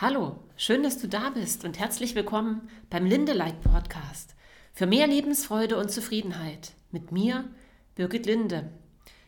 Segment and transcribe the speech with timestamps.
[0.00, 4.36] Hallo, schön, dass du da bist und herzlich willkommen beim Lindelight Podcast
[4.72, 7.50] für mehr Lebensfreude und Zufriedenheit mit mir,
[7.96, 8.70] Birgit Linde.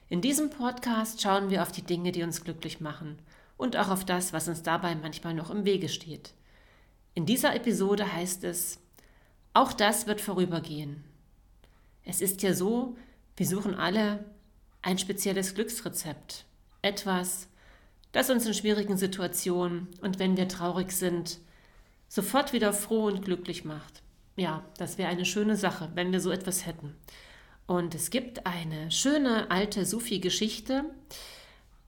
[0.08, 3.18] In diesem Podcast schauen wir auf die Dinge, die uns glücklich machen
[3.56, 6.34] und auch auf das, was uns dabei manchmal noch im Wege steht.
[7.14, 8.78] In dieser Episode heißt es,
[9.54, 11.02] auch das wird vorübergehen.
[12.04, 12.96] Es ist ja so,
[13.36, 14.24] wir suchen alle
[14.82, 16.44] ein spezielles Glücksrezept,
[16.80, 17.48] etwas,
[18.12, 21.38] das uns in schwierigen Situationen und wenn wir traurig sind,
[22.08, 24.02] sofort wieder froh und glücklich macht.
[24.36, 26.94] Ja, das wäre eine schöne Sache, wenn wir so etwas hätten.
[27.66, 30.84] Und es gibt eine schöne alte Sufi-Geschichte,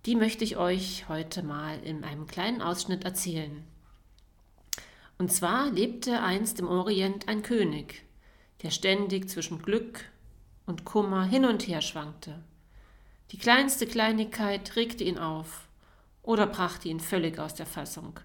[0.06, 3.64] die möchte ich euch heute mal in einem kleinen Ausschnitt erzählen.
[5.18, 8.04] Und zwar lebte einst im Orient ein König,
[8.62, 10.04] der ständig zwischen Glück
[10.66, 12.38] und Kummer hin und her schwankte.
[13.30, 15.68] Die kleinste Kleinigkeit regte ihn auf
[16.22, 18.18] oder brachte ihn völlig aus der Fassung.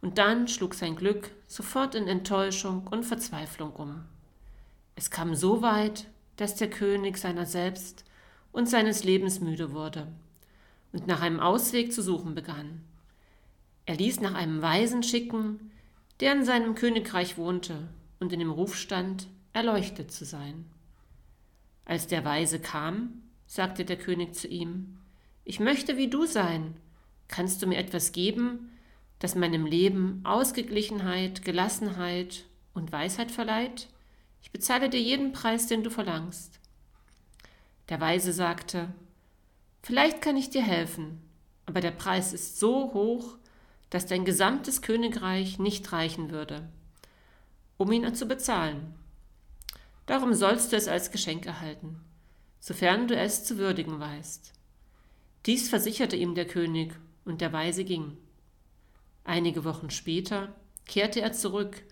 [0.00, 4.04] Und dann schlug sein Glück sofort in Enttäuschung und Verzweiflung um.
[4.96, 8.04] Es kam so weit, dass der König seiner selbst
[8.52, 10.08] und seines Lebens müde wurde
[10.92, 12.82] und nach einem Ausweg zu suchen begann.
[13.86, 15.70] Er ließ nach einem Weisen schicken,
[16.20, 17.88] der in seinem Königreich wohnte
[18.20, 20.66] und in dem Ruf stand, erleuchtet zu sein.
[21.84, 24.98] Als der Weise kam, sagte der König zu ihm,
[25.44, 26.76] Ich möchte wie du sein,
[27.32, 28.70] Kannst du mir etwas geben,
[29.18, 33.88] das meinem Leben Ausgeglichenheit, Gelassenheit und Weisheit verleiht?
[34.42, 36.60] Ich bezahle dir jeden Preis, den du verlangst.
[37.88, 38.92] Der Weise sagte,
[39.82, 41.22] Vielleicht kann ich dir helfen,
[41.64, 43.38] aber der Preis ist so hoch,
[43.88, 46.68] dass dein gesamtes Königreich nicht reichen würde,
[47.78, 48.94] um ihn zu bezahlen.
[50.04, 51.98] Darum sollst du es als Geschenk erhalten,
[52.60, 54.52] sofern du es zu würdigen weißt.
[55.46, 56.92] Dies versicherte ihm der König
[57.24, 58.16] und der Weise ging.
[59.24, 60.54] Einige Wochen später
[60.86, 61.82] kehrte er zurück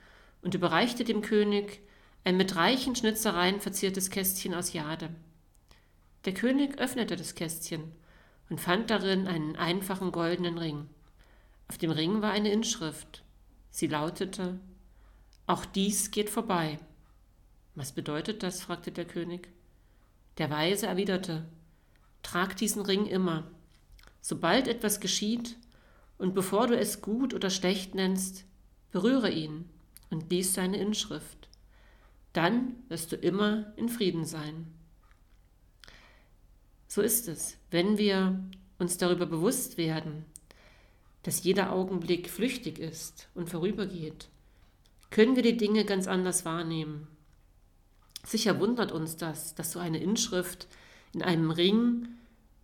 [0.42, 1.80] und überreichte dem König
[2.24, 5.10] ein mit reichen Schnitzereien verziertes Kästchen aus Jade.
[6.24, 7.92] Der König öffnete das Kästchen
[8.50, 10.88] und fand darin einen einfachen goldenen Ring.
[11.68, 13.22] Auf dem Ring war eine Inschrift.
[13.70, 14.58] Sie lautete
[15.46, 16.78] Auch dies geht vorbei.
[17.74, 18.62] Was bedeutet das?
[18.62, 19.48] fragte der König.
[20.38, 21.48] Der Weise erwiderte
[22.22, 23.50] Trag diesen Ring immer,
[24.20, 25.56] Sobald etwas geschieht,
[26.18, 28.44] und bevor du es gut oder schlecht nennst,
[28.92, 29.70] berühre ihn
[30.10, 31.48] und lies seine Inschrift.
[32.34, 34.66] Dann wirst du immer in Frieden sein.
[36.88, 38.38] So ist es, wenn wir
[38.78, 40.26] uns darüber bewusst werden,
[41.22, 44.28] dass jeder Augenblick flüchtig ist und vorübergeht,
[45.10, 47.08] können wir die Dinge ganz anders wahrnehmen.
[48.26, 50.68] Sicher wundert uns das, dass so eine Inschrift
[51.12, 52.08] in einem Ring,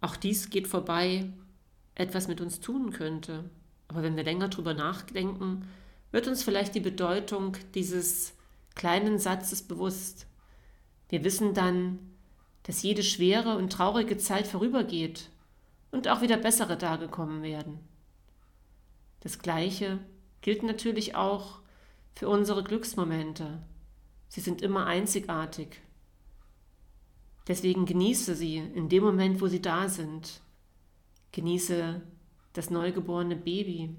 [0.01, 1.31] auch dies geht vorbei,
[1.97, 3.51] etwas mit uns tun könnte.
[3.89, 5.69] Aber wenn wir länger drüber nachdenken,
[6.13, 8.35] wird uns vielleicht die Bedeutung dieses
[8.75, 10.27] kleinen Satzes bewusst.
[11.09, 11.99] Wir wissen dann,
[12.63, 15.31] dass jede schwere und traurige Zeit vorübergeht
[15.91, 17.81] und auch wieder bessere Tage kommen werden.
[19.21, 19.99] Das Gleiche
[20.41, 21.61] gilt natürlich auch
[22.15, 23.63] für unsere Glücksmomente.
[24.29, 25.81] Sie sind immer einzigartig.
[27.49, 30.41] Deswegen genieße sie in dem Moment, wo sie da sind.
[31.33, 32.01] Genieße
[32.53, 33.95] das neugeborene Baby.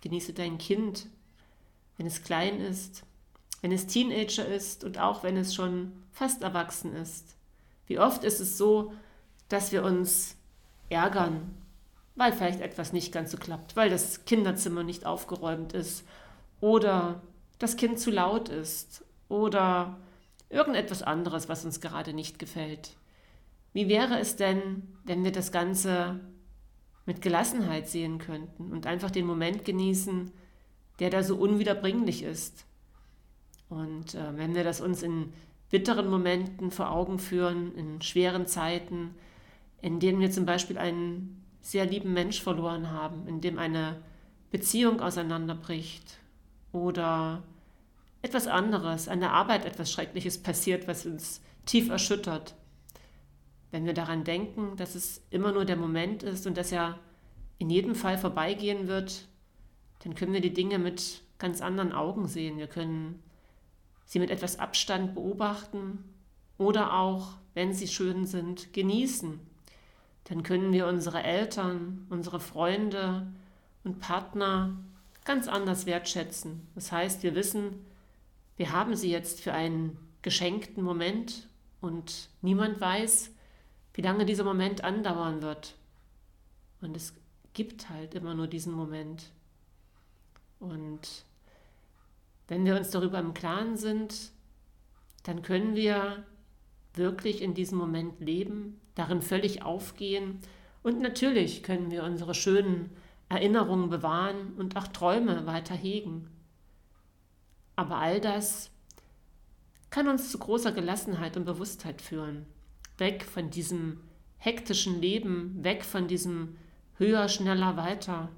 [0.00, 1.06] Genieße dein Kind,
[1.96, 3.04] wenn es klein ist,
[3.60, 7.36] wenn es Teenager ist und auch wenn es schon fast erwachsen ist.
[7.86, 8.92] Wie oft ist es so,
[9.48, 10.36] dass wir uns
[10.88, 11.54] ärgern,
[12.14, 16.04] weil vielleicht etwas nicht ganz so klappt, weil das Kinderzimmer nicht aufgeräumt ist
[16.60, 17.22] oder
[17.58, 19.98] das Kind zu laut ist oder
[20.50, 22.96] irgendetwas anderes, was uns gerade nicht gefällt.
[23.72, 26.20] Wie wäre es denn, wenn wir das Ganze
[27.06, 30.30] mit Gelassenheit sehen könnten und einfach den Moment genießen,
[30.98, 32.64] der da so unwiederbringlich ist.
[33.68, 35.32] Und äh, wenn wir das uns in
[35.70, 39.14] bitteren Momenten vor Augen führen, in schweren Zeiten,
[39.80, 44.02] in denen wir zum Beispiel einen sehr lieben Mensch verloren haben, in dem eine
[44.50, 46.18] Beziehung auseinanderbricht
[46.72, 47.42] oder
[48.20, 52.54] etwas anderes, an der Arbeit etwas Schreckliches passiert, was uns tief erschüttert,
[53.72, 56.98] wenn wir daran denken, dass es immer nur der Moment ist und dass er
[57.58, 59.26] in jedem Fall vorbeigehen wird,
[60.04, 62.58] dann können wir die Dinge mit ganz anderen Augen sehen.
[62.58, 63.22] Wir können
[64.04, 66.04] sie mit etwas Abstand beobachten
[66.58, 69.40] oder auch, wenn sie schön sind, genießen.
[70.24, 73.26] Dann können wir unsere Eltern, unsere Freunde
[73.84, 74.76] und Partner
[75.24, 76.68] ganz anders wertschätzen.
[76.74, 77.84] Das heißt, wir wissen,
[78.56, 81.48] wir haben sie jetzt für einen geschenkten Moment
[81.80, 83.31] und niemand weiß,
[83.94, 85.74] wie lange dieser Moment andauern wird.
[86.80, 87.14] Und es
[87.52, 89.30] gibt halt immer nur diesen Moment.
[90.58, 91.24] Und
[92.48, 94.32] wenn wir uns darüber im Klaren sind,
[95.24, 96.24] dann können wir
[96.94, 100.40] wirklich in diesem Moment leben, darin völlig aufgehen
[100.82, 102.90] und natürlich können wir unsere schönen
[103.28, 106.28] Erinnerungen bewahren und auch Träume weiter hegen.
[107.76, 108.70] Aber all das
[109.90, 112.46] kann uns zu großer Gelassenheit und Bewusstheit führen,
[112.98, 114.00] weg von diesem
[114.38, 116.56] hektischen Leben, weg von diesem
[116.96, 118.28] höher, schneller, weiter.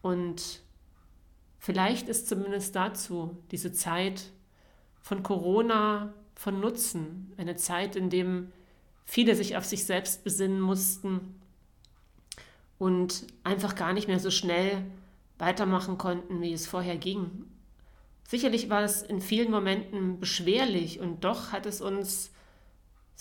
[0.00, 0.62] Und
[1.58, 4.30] vielleicht ist zumindest dazu diese Zeit
[5.00, 8.52] von Corona von Nutzen, eine Zeit, in dem
[9.04, 11.40] viele sich auf sich selbst besinnen mussten
[12.78, 14.84] und einfach gar nicht mehr so schnell
[15.38, 17.46] weitermachen konnten, wie es vorher ging.
[18.26, 22.32] Sicherlich war es in vielen Momenten beschwerlich und doch hat es uns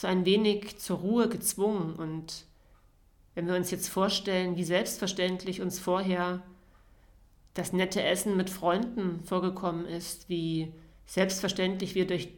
[0.01, 1.95] so ein wenig zur Ruhe gezwungen.
[1.95, 2.45] Und
[3.35, 6.41] wenn wir uns jetzt vorstellen, wie selbstverständlich uns vorher
[7.53, 10.73] das nette Essen mit Freunden vorgekommen ist, wie
[11.05, 12.29] selbstverständlich wir durch,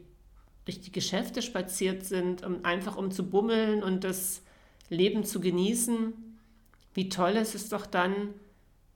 [0.65, 4.42] durch die Geschäfte spaziert sind, um, einfach um zu bummeln und das
[4.89, 6.13] Leben zu genießen,
[6.94, 8.33] wie toll ist es doch dann,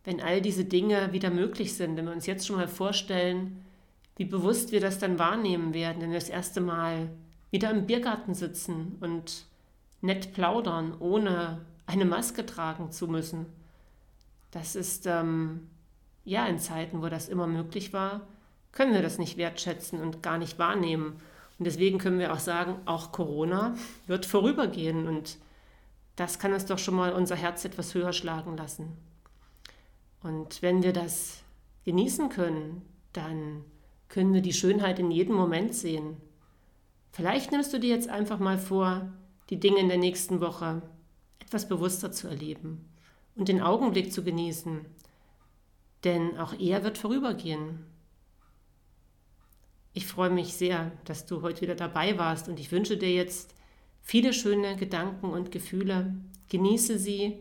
[0.03, 3.63] wenn all diese Dinge wieder möglich sind, wenn wir uns jetzt schon mal vorstellen,
[4.17, 7.09] wie bewusst wir das dann wahrnehmen werden, wenn wir das erste Mal
[7.51, 9.45] wieder im Biergarten sitzen und
[10.01, 13.45] nett plaudern, ohne eine Maske tragen zu müssen.
[14.51, 15.69] Das ist, ähm,
[16.25, 18.21] ja, in Zeiten, wo das immer möglich war,
[18.71, 21.19] können wir das nicht wertschätzen und gar nicht wahrnehmen.
[21.57, 25.37] Und deswegen können wir auch sagen, auch Corona wird vorübergehen und
[26.15, 28.97] das kann uns doch schon mal unser Herz etwas höher schlagen lassen.
[30.21, 31.41] Und wenn wir das
[31.85, 32.81] genießen können,
[33.13, 33.63] dann
[34.09, 36.17] können wir die Schönheit in jedem Moment sehen.
[37.17, 39.11] Vielleicht nimmst du dir jetzt einfach mal vor,
[39.49, 40.83] die Dinge in der nächsten Woche
[41.39, 42.87] etwas bewusster zu erleben
[43.35, 44.85] und den Augenblick zu genießen,
[46.03, 47.83] denn auch er wird vorübergehen.
[49.93, 53.55] Ich freue mich sehr, dass du heute wieder dabei warst und ich wünsche dir jetzt
[54.03, 56.13] viele schöne Gedanken und Gefühle.
[56.49, 57.39] Genieße sie